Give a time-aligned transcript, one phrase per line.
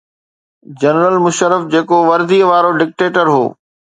[0.81, 3.45] General Musharraf جيڪو وردي وارو ڊڪٽيٽر هو.